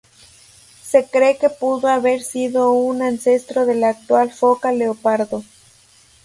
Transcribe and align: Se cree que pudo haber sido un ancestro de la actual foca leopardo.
Se 0.81 1.07
cree 1.11 1.37
que 1.37 1.51
pudo 1.51 1.87
haber 1.87 2.23
sido 2.23 2.71
un 2.71 3.03
ancestro 3.03 3.67
de 3.67 3.75
la 3.75 3.89
actual 3.89 4.31
foca 4.31 4.71
leopardo. 4.71 5.43